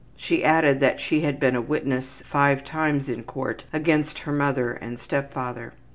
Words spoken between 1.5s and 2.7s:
a witness five